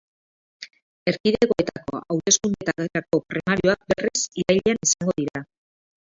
[1.11, 5.45] Erkidegoetako hauteskundeetarako primarioak, berriz, irailean izango dira.